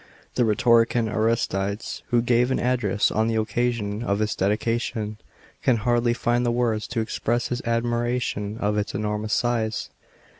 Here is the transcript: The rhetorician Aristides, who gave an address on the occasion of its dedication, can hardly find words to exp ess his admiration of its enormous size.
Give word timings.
The 0.33 0.45
rhetorician 0.45 1.07
Aristides, 1.07 2.01
who 2.07 2.23
gave 2.23 2.49
an 2.49 2.59
address 2.59 3.11
on 3.11 3.27
the 3.27 3.35
occasion 3.35 4.01
of 4.01 4.19
its 4.19 4.35
dedication, 4.35 5.19
can 5.61 5.77
hardly 5.77 6.15
find 6.15 6.51
words 6.55 6.87
to 6.87 7.05
exp 7.05 7.31
ess 7.31 7.49
his 7.49 7.61
admiration 7.67 8.57
of 8.57 8.79
its 8.79 8.95
enormous 8.95 9.33
size. 9.33 9.91